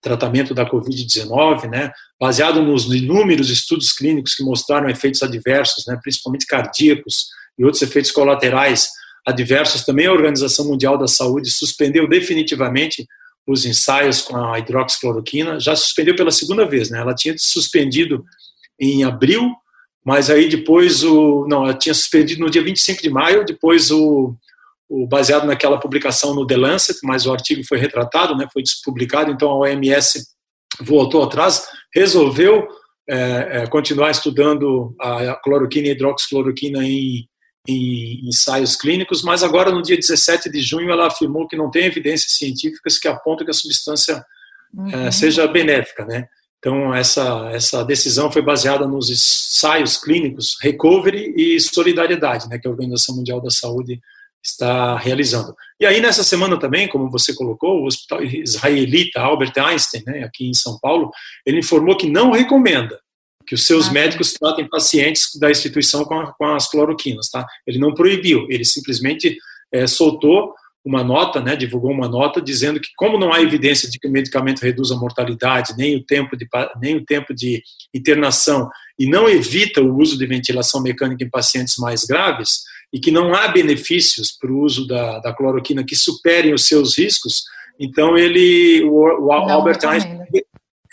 [0.00, 6.46] tratamento da Covid-19, né, baseado nos inúmeros estudos clínicos que mostraram efeitos adversos, né, principalmente
[6.46, 8.88] cardíacos e outros efeitos colaterais
[9.26, 13.06] adversos, também a Organização Mundial da Saúde suspendeu definitivamente
[13.46, 18.24] os ensaios com a hidroxicloroquina, já suspendeu pela segunda vez, né, ela tinha suspendido
[18.78, 19.52] em abril,
[20.04, 24.00] mas aí depois o não, ela tinha suspendido no dia 25 de maio, depois o
[24.00, 24.34] o,
[25.08, 29.48] baseado naquela publicação no The Lancet, mas o artigo foi retratado, né, foi despublicado, então
[29.50, 30.24] a OMS
[30.80, 32.66] voltou atrás, resolveu
[33.08, 37.26] é, é, continuar estudando a cloroquina e hidroxicloroquina em,
[37.68, 41.86] em, ensaios clínicos, mas agora no dia 17 de junho ela afirmou que não tem
[41.86, 45.06] evidências científicas que apontam que a substância é, uhum.
[45.06, 46.26] é, seja benéfica, né?
[46.58, 52.70] Então essa essa decisão foi baseada nos ensaios clínicos Recovery e Solidariedade, né, que a
[52.70, 53.98] Organização Mundial da Saúde
[54.42, 55.54] está realizando.
[55.78, 60.48] E aí, nessa semana também, como você colocou, o Hospital Israelita Albert Einstein, né, aqui
[60.48, 61.10] em São Paulo,
[61.46, 62.98] ele informou que não recomenda
[63.46, 67.44] que os seus ah, médicos tratem pacientes da instituição com, a, com, as cloroquinas, tá?
[67.66, 69.36] Ele não proibiu, ele simplesmente
[69.72, 73.98] é, soltou uma nota, né, divulgou uma nota dizendo que como não há evidência de
[73.98, 76.48] que o medicamento reduz a mortalidade, nem o tempo de,
[76.80, 77.62] nem o tempo de
[77.94, 83.10] internação e não evita o uso de ventilação mecânica em pacientes mais graves, e que
[83.10, 87.44] não há benefícios para o uso da, da, cloroquina que superem os seus riscos,
[87.78, 90.20] então ele, o, o Albert Einstein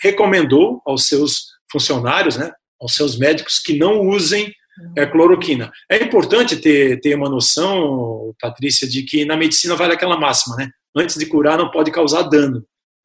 [0.00, 4.52] recomendou aos seus funcionários, né, aos seus médicos, que não usem
[4.96, 5.72] é, cloroquina.
[5.90, 10.70] É importante ter, ter uma noção, Patrícia, de que na medicina vale aquela máxima, né?
[10.96, 12.64] Antes de curar, não pode causar dano.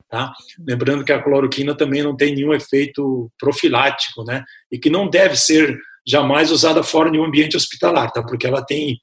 [0.09, 0.31] Tá?
[0.59, 4.43] Lembrando que a cloroquina também não tem nenhum efeito profilático, né?
[4.71, 5.75] E que não deve ser
[6.05, 8.23] jamais usada fora de um ambiente hospitalar, tá?
[8.23, 8.99] porque ela tem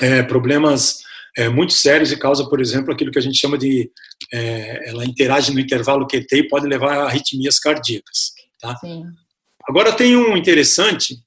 [0.00, 0.98] é, problemas
[1.36, 3.90] é, muito sérios e causa, por exemplo, aquilo que a gente chama de.
[4.32, 8.32] É, ela interage no intervalo QT e pode levar a arritmias cardíacas.
[8.60, 8.76] Tá?
[8.76, 9.04] Sim.
[9.68, 11.18] Agora, tem um interessante,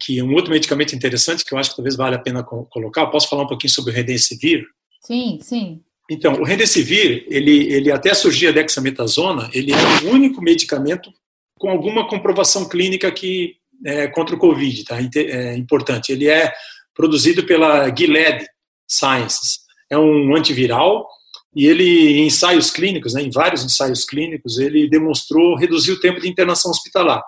[0.00, 3.06] que é um outro medicamento interessante, que eu acho que talvez vale a pena colocar.
[3.06, 4.64] Posso falar um pouquinho sobre o Redensivir?
[5.04, 5.82] Sim, sim.
[6.10, 11.10] Então, o Remdesivir, ele, ele até surgia a dexametasona, ele é o único medicamento
[11.58, 14.98] com alguma comprovação clínica que é, contra o Covid, tá?
[15.16, 16.12] É importante.
[16.12, 16.52] Ele é
[16.94, 18.46] produzido pela Gilead
[18.88, 19.60] Sciences.
[19.90, 21.06] É um antiviral
[21.54, 26.20] e ele, em ensaios clínicos, né, em vários ensaios clínicos, ele demonstrou reduzir o tempo
[26.20, 27.22] de internação hospitalar.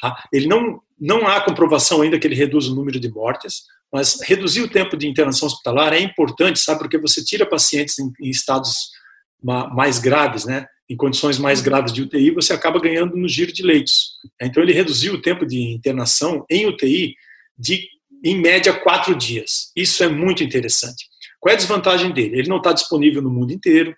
[0.00, 0.22] Tá?
[0.32, 4.60] Ele não, não há comprovação ainda que ele reduz o número de mortes, mas reduzir
[4.60, 8.90] o tempo de internação hospitalar é importante, sabe, porque você tira pacientes em, em estados
[9.42, 10.66] mais graves, né?
[10.88, 11.64] Em condições mais uhum.
[11.64, 14.18] graves de UTI, você acaba ganhando no giro de leitos.
[14.40, 17.14] Então, ele reduziu o tempo de internação em UTI
[17.58, 17.88] de,
[18.22, 19.70] em média, quatro dias.
[19.74, 21.06] Isso é muito interessante.
[21.40, 22.38] Qual é a desvantagem dele?
[22.38, 23.94] Ele não está disponível no mundo inteiro,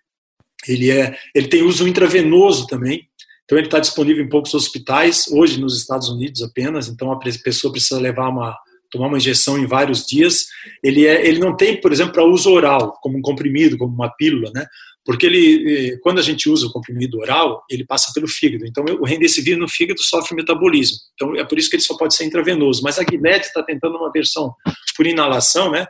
[0.67, 3.09] ele, é, ele tem uso intravenoso também,
[3.45, 7.73] então ele está disponível em poucos hospitais, hoje nos Estados Unidos apenas, então a pessoa
[7.73, 8.59] precisa levar uma,
[8.91, 10.47] tomar uma injeção em vários dias.
[10.83, 14.11] Ele, é, ele não tem, por exemplo, para uso oral, como um comprimido, como uma
[14.17, 14.67] pílula, né?
[15.05, 18.67] Porque ele, eh, quando a gente usa o comprimido oral, ele passa pelo fígado.
[18.67, 20.97] Então, o remdesivir no fígado sofre metabolismo.
[21.15, 22.83] Então, é por isso que ele só pode ser intravenoso.
[22.83, 24.53] Mas a Gilead está tentando uma versão
[24.97, 25.87] por inalação, né?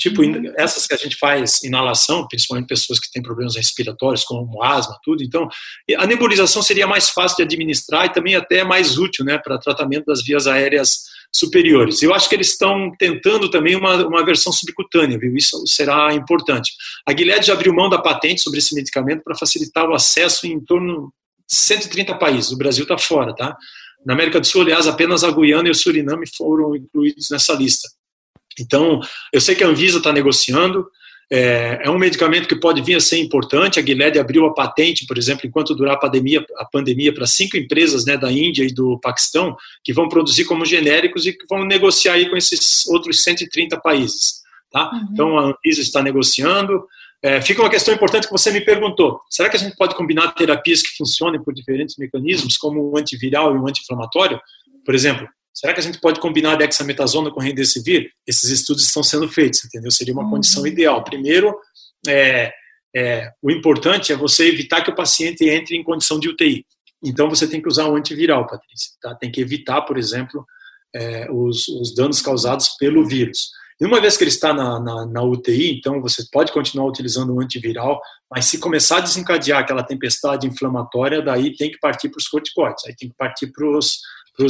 [0.00, 0.52] Tipo, uhum.
[0.56, 5.24] essas que a gente faz inalação, principalmente pessoas que têm problemas respiratórios, como asma, tudo.
[5.24, 5.48] Então,
[5.96, 10.06] a nebulização seria mais fácil de administrar e também até mais útil, né, para tratamento
[10.06, 11.02] das vias aéreas
[11.34, 12.02] superiores.
[12.02, 15.36] Eu acho que eles estão tentando também uma, uma versão subcutânea, viu?
[15.36, 16.72] Isso será importante.
[17.06, 20.60] A Gilead já abriu mão da patente sobre esse medicamento para facilitar o acesso em
[20.60, 21.12] torno
[21.48, 22.50] de 130 países.
[22.50, 23.56] O Brasil está fora, tá?
[24.04, 27.88] Na América do Sul, aliás, apenas a Guiana e o Suriname foram incluídos nessa lista.
[28.60, 29.00] Então,
[29.32, 30.88] eu sei que a Anvisa está negociando,
[31.30, 33.78] é, é, um medicamento que pode vir a ser importante.
[33.78, 37.56] A Gilead abriu a patente, por exemplo, enquanto durar a pandemia, a pandemia para cinco
[37.56, 41.64] empresas né, da Índia e do Paquistão, que vão produzir como genéricos e que vão
[41.64, 44.42] negociar aí com esses outros 130 países.
[44.70, 44.90] Tá?
[44.90, 45.08] Uhum.
[45.12, 46.86] Então, a Anvisa está negociando.
[47.22, 49.20] É, fica uma questão importante que você me perguntou.
[49.28, 53.54] Será que a gente pode combinar terapias que funcionem por diferentes mecanismos, como o antiviral
[53.54, 54.40] e o anti-inflamatório?
[54.84, 58.10] Por exemplo, Será que a gente pode combinar a dexametasona com remdesivir?
[58.26, 59.90] Esses estudos estão sendo feitos, entendeu?
[59.90, 60.30] Seria uma uhum.
[60.30, 61.02] condição ideal.
[61.02, 61.56] Primeiro,
[62.06, 62.52] é,
[62.94, 66.64] é, o importante é você evitar que o paciente entre em condição de UTI.
[67.02, 68.92] Então, você tem que usar um antiviral, Patrícia.
[69.00, 69.14] Tá?
[69.14, 70.44] Tem que evitar, por exemplo,
[70.94, 73.50] é, os, os, danos causados pelo vírus.
[73.80, 77.32] E uma vez que ele está na, na, na, UTI, então você pode continuar utilizando
[77.32, 82.18] um antiviral, mas se começar a desencadear aquela tempestade inflamatória, daí tem que partir para
[82.18, 84.00] os corticoides, aí tem que partir para os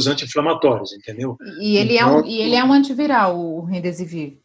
[0.07, 1.35] anti-inflamatórios, entendeu?
[1.59, 4.37] E ele, então, é um, então e ele é um antiviral, o Remdesivir?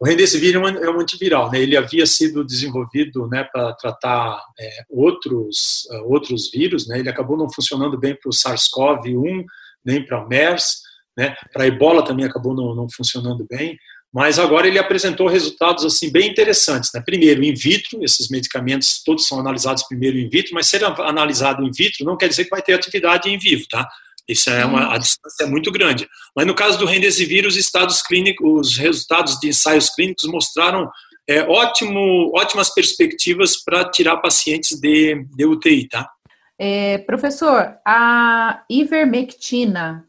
[0.00, 1.60] O Remdesivir é um, é um antiviral, né?
[1.60, 7.00] ele havia sido desenvolvido né, para tratar é, outros, uh, outros vírus, né?
[7.00, 9.44] ele acabou não funcionando bem para o SARS-CoV-1,
[9.84, 10.82] nem para o MERS,
[11.16, 11.34] né?
[11.52, 13.76] para a ebola também acabou não, não funcionando bem,
[14.12, 16.90] mas agora ele apresentou resultados assim bem interessantes.
[16.94, 17.02] Né?
[17.04, 21.70] Primeiro, in vitro, esses medicamentos todos são analisados primeiro in vitro, mas ser analisado in
[21.72, 23.86] vitro não quer dizer que vai ter atividade em vivo, tá?
[24.28, 26.06] Isso é uma a distância é muito grande.
[26.36, 30.90] Mas no caso do Remdesivir, os estados clínicos, os resultados de ensaios clínicos mostraram
[31.28, 36.10] é, ótimo, ótimas perspectivas para tirar pacientes de, de UTI, tá?
[36.58, 40.04] É, professor, a ivermectina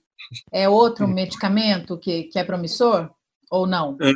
[0.51, 3.09] é outro medicamento que, que é promissor?
[3.51, 3.97] Ou não?
[4.01, 4.11] É,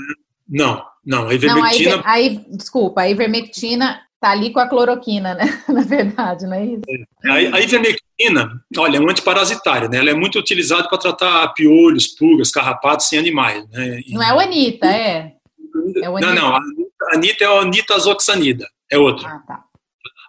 [0.48, 1.28] não, não.
[1.28, 1.98] A ivermectina.
[1.98, 5.44] Não, a, iver, a desculpa, a ivermectina está ali com a cloroquina, né?
[5.68, 6.82] Na verdade, não é isso?
[6.88, 8.13] É, a, a ivermectina,
[8.78, 9.98] olha, é um antiparasitário, né?
[9.98, 13.68] Ela é muito utilizada para tratar piolhos, pulgas, carrapatos em animais.
[13.70, 14.02] Né?
[14.10, 15.34] Não é o Anita, é?
[16.02, 16.56] é o Não, não.
[16.56, 16.62] A
[17.14, 19.28] Anita é o Anitazoxanida, é outra.
[19.28, 19.64] Ah, tá.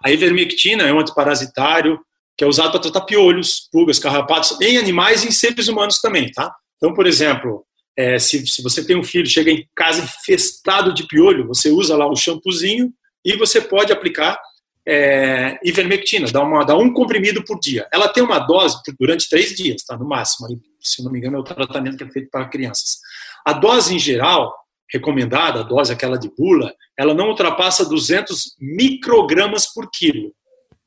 [0.04, 1.98] A ivermectina é um antiparasitário
[2.36, 6.30] que é usado para tratar piolhos, pulgas, carrapatos em animais e em seres humanos também,
[6.32, 6.54] tá?
[6.76, 7.64] Então, por exemplo,
[7.96, 11.96] é, se, se você tem um filho, chega em casa infestado de piolho, você usa
[11.96, 12.92] lá o shampoozinho
[13.24, 14.38] e você pode aplicar
[14.86, 17.88] é, ivermectina, dá, uma, dá um comprimido por dia.
[17.92, 20.48] Ela tem uma dose durante três dias, tá, no máximo.
[20.80, 22.98] Se não me engano, é o tratamento que é feito para crianças.
[23.44, 24.54] A dose em geral,
[24.92, 30.32] recomendada, a dose aquela de bula, ela não ultrapassa 200 microgramas por quilo.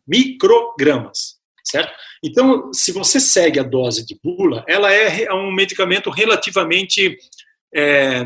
[0.07, 1.91] Microgramas, certo?
[2.23, 7.17] Então, se você segue a dose de bula, ela é um medicamento relativamente
[7.73, 8.25] é,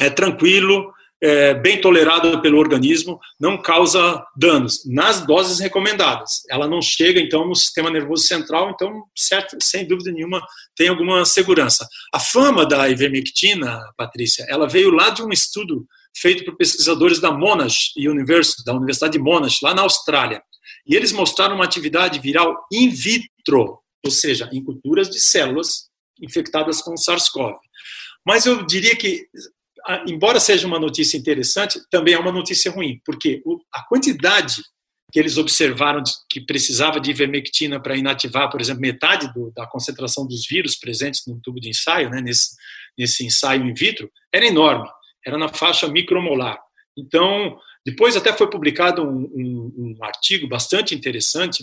[0.00, 0.93] é tranquilo,
[1.24, 6.42] é, bem tolerado pelo organismo, não causa danos nas doses recomendadas.
[6.50, 11.24] Ela não chega, então, no sistema nervoso central, então, certo, sem dúvida nenhuma, tem alguma
[11.24, 11.88] segurança.
[12.12, 17.32] A fama da ivermectina, Patrícia, ela veio lá de um estudo feito por pesquisadores da
[17.32, 20.42] Monash University, da Universidade de Monash, lá na Austrália.
[20.86, 25.88] E eles mostraram uma atividade viral in vitro, ou seja, em culturas de células
[26.20, 27.54] infectadas com SARS-CoV.
[28.26, 29.26] Mas eu diria que,
[30.06, 33.42] embora seja uma notícia interessante, também é uma notícia ruim, porque
[33.72, 34.62] a quantidade
[35.12, 40.26] que eles observaram que precisava de ivermectina para inativar, por exemplo, metade do, da concentração
[40.26, 42.56] dos vírus presentes no tubo de ensaio, né, nesse,
[42.98, 44.88] nesse ensaio in vitro, era enorme,
[45.24, 46.58] era na faixa micromolar.
[46.96, 51.62] Então, depois até foi publicado um, um, um artigo bastante interessante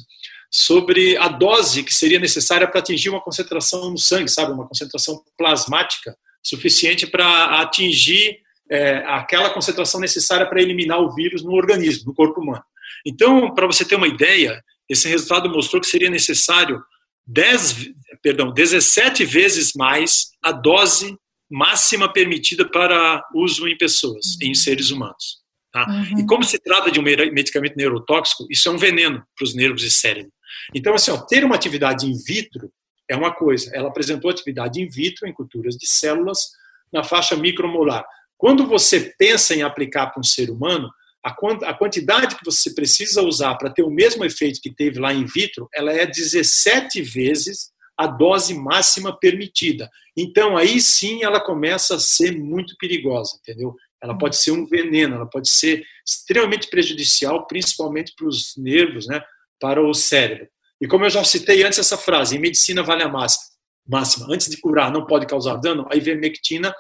[0.50, 5.22] sobre a dose que seria necessária para atingir uma concentração no sangue, sabe, uma concentração
[5.38, 12.14] plasmática suficiente para atingir é, aquela concentração necessária para eliminar o vírus no organismo, no
[12.14, 12.64] corpo humano.
[13.06, 16.82] Então, para você ter uma ideia, esse resultado mostrou que seria necessário
[17.28, 21.16] 10, perdão, 17 vezes mais a dose
[21.50, 25.42] máxima permitida para uso em pessoas, em seres humanos.
[25.72, 25.86] Tá?
[25.86, 26.20] Uhum.
[26.20, 29.84] E como se trata de um medicamento neurotóxico, isso é um veneno para os nervos
[29.84, 30.32] e cérebro.
[30.74, 32.72] Então, assim, ó, ter uma atividade in vitro
[33.12, 33.72] é uma coisa.
[33.74, 36.52] Ela apresentou atividade in vitro em culturas de células
[36.92, 38.06] na faixa micromolar.
[38.38, 40.90] Quando você pensa em aplicar para um ser humano,
[41.24, 45.26] a quantidade que você precisa usar para ter o mesmo efeito que teve lá in
[45.26, 49.88] vitro, ela é 17 vezes a dose máxima permitida.
[50.18, 53.76] Então, aí sim ela começa a ser muito perigosa, entendeu?
[54.02, 59.22] ela pode ser um veneno, ela pode ser extremamente prejudicial, principalmente para os nervos, né,
[59.60, 60.48] para o cérebro.
[60.82, 64.58] E como eu já citei antes essa frase, em medicina vale a máxima, antes de
[64.60, 66.74] curar não pode causar dano, a ivermectina,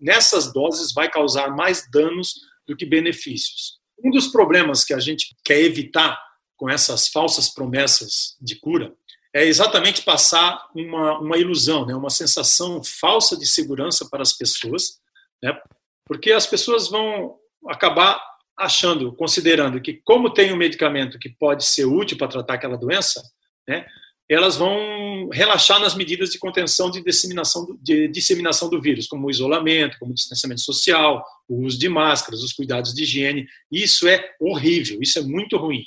[0.00, 2.34] nessas doses, vai causar mais danos
[2.66, 3.78] do que benefícios.
[4.04, 6.16] Um dos problemas que a gente quer evitar
[6.56, 8.94] com essas falsas promessas de cura
[9.34, 15.00] é exatamente passar uma, uma ilusão, né, uma sensação falsa de segurança para as pessoas,
[15.42, 15.52] né,
[16.06, 17.36] porque as pessoas vão
[17.68, 18.20] acabar
[18.56, 23.22] achando, considerando que, como tem um medicamento que pode ser útil para tratar aquela doença,
[23.68, 23.84] né,
[24.28, 29.26] elas vão relaxar nas medidas de contenção de disseminação, do, de disseminação do vírus, como
[29.26, 33.46] o isolamento, como o distanciamento social, o uso de máscaras, os cuidados de higiene.
[33.72, 35.82] Isso é horrível, isso é muito ruim.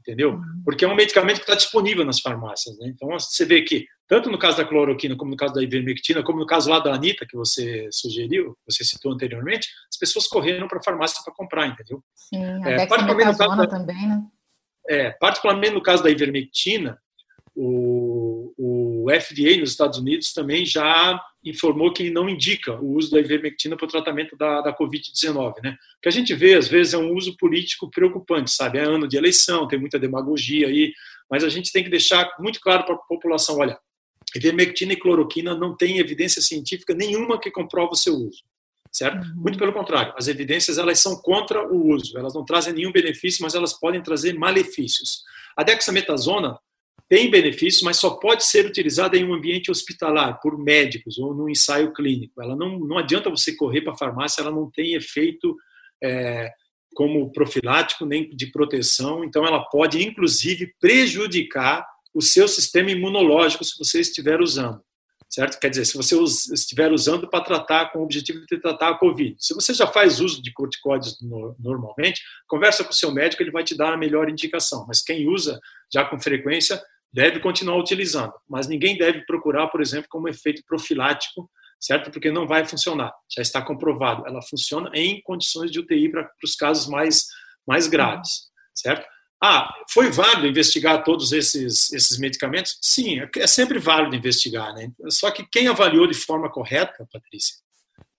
[0.00, 0.32] entendeu?
[0.32, 0.62] Uhum.
[0.66, 2.76] Porque é um medicamento que está disponível nas farmácias.
[2.78, 2.88] Né?
[2.94, 6.38] Então, você vê que, tanto no caso da cloroquina, como no caso da ivermectina, como
[6.38, 10.78] no caso lá da Anitta, que você sugeriu, você citou anteriormente, as pessoas correram para
[10.78, 12.02] a farmácia para comprar, entendeu?
[12.14, 14.22] Sim, a é, particularmente no caso também, né?
[14.90, 16.98] É, particularmente no caso da ivermectina,
[17.60, 23.18] o, o FDA nos Estados Unidos também já informou que não indica o uso da
[23.18, 25.54] ivermectina para o tratamento da, da Covid-19.
[25.62, 25.76] Né?
[25.98, 28.78] O que a gente vê, às vezes, é um uso político preocupante, sabe?
[28.78, 30.92] É ano de eleição, tem muita demagogia aí,
[31.28, 33.76] mas a gente tem que deixar muito claro para a população, olha,
[34.36, 38.44] ivermectina e cloroquina não tem evidência científica nenhuma que comprova o seu uso
[38.90, 39.22] certo?
[39.22, 39.34] Uhum.
[39.36, 43.42] Muito pelo contrário, as evidências elas são contra o uso, elas não trazem nenhum benefício,
[43.42, 45.22] mas elas podem trazer malefícios.
[45.54, 46.58] A dexametasona
[47.08, 51.48] tem benefícios, mas só pode ser utilizada em um ambiente hospitalar, por médicos ou no
[51.48, 52.42] ensaio clínico.
[52.42, 55.56] Ela não, não adianta você correr para a farmácia, ela não tem efeito
[56.04, 56.50] é,
[56.94, 63.78] como profilático nem de proteção, então ela pode, inclusive, prejudicar o seu sistema imunológico se
[63.78, 64.82] você estiver usando.
[65.30, 65.60] Certo?
[65.60, 66.16] Quer dizer, se você
[66.54, 69.36] estiver usando para tratar com o objetivo de tratar a Covid.
[69.38, 71.18] Se você já faz uso de corticóides
[71.58, 74.86] normalmente, conversa com o seu médico, ele vai te dar a melhor indicação.
[74.88, 75.60] Mas quem usa
[75.92, 81.50] já com frequência, deve continuar utilizando, mas ninguém deve procurar, por exemplo, como efeito profilático,
[81.80, 82.10] certo?
[82.10, 84.26] Porque não vai funcionar, já está comprovado.
[84.26, 87.26] Ela funciona em condições de UTI para os casos mais,
[87.66, 89.06] mais graves, certo?
[89.42, 92.76] Ah, foi válido investigar todos esses, esses medicamentos?
[92.82, 94.90] Sim, é, é sempre válido investigar, né?
[95.10, 97.56] Só que quem avaliou de forma correta, Patrícia,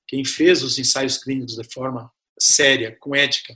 [0.08, 3.54] quem fez os ensaios clínicos de forma séria, com ética,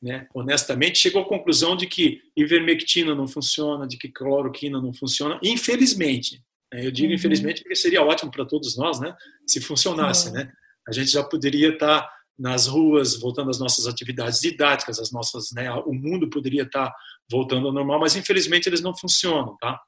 [0.00, 5.38] né, honestamente, chegou à conclusão de que ivermectina não funciona, de que cloroquina não funciona,
[5.42, 6.42] infelizmente.
[6.72, 7.14] Né, eu digo uhum.
[7.14, 9.14] infelizmente porque seria ótimo para todos nós, né,
[9.46, 10.34] se funcionasse, uhum.
[10.34, 10.52] né?
[10.88, 15.70] A gente já poderia estar nas ruas, voltando às nossas atividades didáticas, as nossas, né,
[15.70, 16.92] o mundo poderia estar
[17.30, 19.80] voltando ao normal, mas infelizmente eles não funcionam, tá?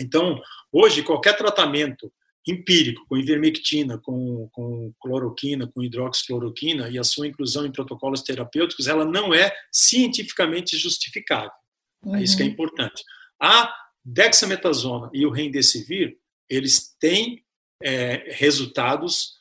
[0.00, 0.40] Então,
[0.72, 2.12] hoje qualquer tratamento
[2.46, 8.86] empírico, com ivermectina, com, com cloroquina, com hidroxicloroquina e a sua inclusão em protocolos terapêuticos,
[8.86, 11.50] ela não é cientificamente justificável.
[12.04, 12.16] Uhum.
[12.16, 12.52] É isso que é uhum.
[12.52, 13.02] importante.
[13.40, 13.72] A
[14.04, 16.16] dexametasona e o remdesivir,
[16.48, 17.44] eles têm
[17.82, 19.36] é, resultados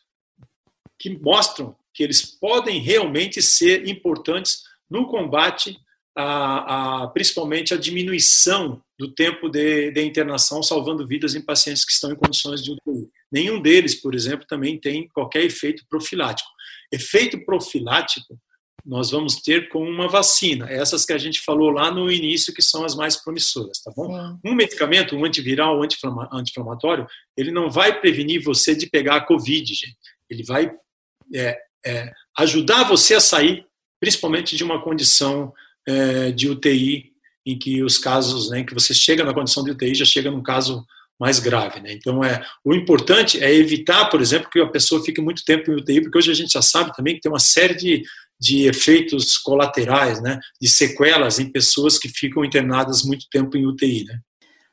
[1.00, 5.78] que mostram que eles podem realmente ser importantes no combate
[6.18, 11.92] a, a, principalmente a diminuição do tempo de, de, internação, salvando vidas em pacientes que
[11.92, 13.08] estão em condições de UTI.
[13.32, 16.50] Nenhum deles, por exemplo, também tem qualquer efeito profilático.
[16.92, 18.40] Efeito profilático
[18.84, 22.62] nós vamos ter com uma vacina, essas que a gente falou lá no início, que
[22.62, 24.08] são as mais promissoras, tá bom?
[24.08, 24.40] Sim.
[24.46, 29.74] Um medicamento, um antiviral, um anti-inflamatório, ele não vai prevenir você de pegar a Covid,
[29.74, 29.98] gente.
[30.30, 30.72] Ele vai
[31.36, 33.66] é, é, ajudar você a sair,
[34.00, 35.54] principalmente de uma condição
[35.88, 37.12] é, de UTI,
[37.46, 40.44] em que os casos, né, que você chega na condição de UTI, já chega num
[40.44, 40.86] caso
[41.20, 41.80] mais grave.
[41.80, 41.94] Né?
[41.94, 45.76] Então, é, o importante é evitar, por exemplo, que a pessoa fique muito tempo em
[45.76, 48.04] UTI, porque hoje a gente já sabe também que tem uma série de,
[48.40, 54.04] de efeitos colaterais, né, de sequelas em pessoas que ficam internadas muito tempo em UTI.
[54.04, 54.20] Né?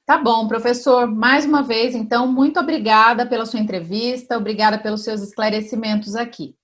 [0.05, 1.07] Tá bom, professor.
[1.07, 6.55] Mais uma vez, então, muito obrigada pela sua entrevista, obrigada pelos seus esclarecimentos aqui.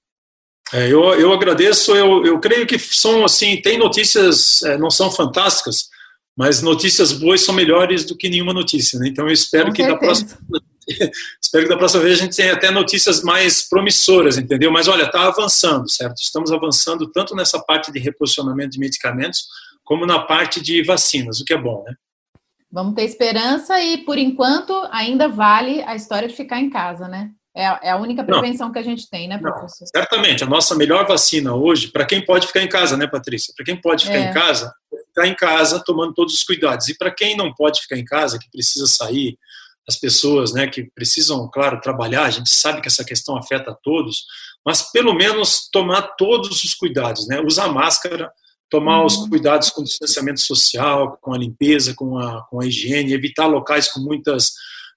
[0.72, 5.10] É, eu, eu agradeço, eu, eu creio que são assim, tem notícias, é, não são
[5.10, 5.88] fantásticas,
[6.36, 9.08] mas notícias boas são melhores do que nenhuma notícia, né?
[9.08, 10.30] Então eu espero Com que da próxima,
[11.42, 14.70] espero que da próxima vez a gente tenha até notícias mais promissoras, entendeu?
[14.70, 16.18] Mas olha, está avançando, certo?
[16.18, 19.46] Estamos avançando tanto nessa parte de reposicionamento de medicamentos,
[19.84, 21.94] como na parte de vacinas, o que é bom, né?
[22.72, 27.32] Vamos ter esperança e, por enquanto, ainda vale a história de ficar em casa, né?
[27.56, 29.80] É, é a única prevenção não, que a gente tem, né, professor?
[29.80, 30.44] Não, certamente.
[30.44, 33.52] A nossa melhor vacina hoje, para quem pode ficar em casa, né, Patrícia?
[33.56, 34.30] Para quem pode ficar é.
[34.30, 34.72] em casa,
[35.06, 36.88] ficar em casa tomando todos os cuidados.
[36.88, 39.36] E para quem não pode ficar em casa, que precisa sair,
[39.88, 43.74] as pessoas né, que precisam, claro, trabalhar, a gente sabe que essa questão afeta a
[43.74, 44.24] todos,
[44.64, 47.40] mas pelo menos tomar todos os cuidados, né?
[47.40, 48.30] Usar máscara,
[48.68, 49.06] tomar uhum.
[49.06, 53.46] os cuidados com o distanciamento social, com a limpeza, com a, com a higiene, evitar
[53.46, 54.52] locais com muitas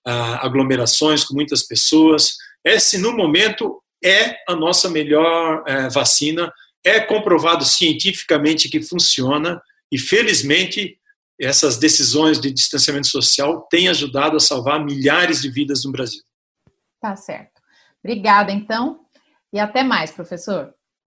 [0.08, 2.36] uh, aglomerações, com muitas pessoas.
[2.64, 6.52] Esse, no momento, é a nossa melhor uh, vacina,
[6.84, 9.62] é comprovado cientificamente que funciona
[9.92, 10.98] e, felizmente,
[11.40, 16.22] essas decisões de distanciamento social têm ajudado a salvar milhares de vidas no Brasil.
[17.02, 17.62] Tá certo.
[18.04, 19.00] Obrigada, então,
[19.52, 20.74] e até mais, professor.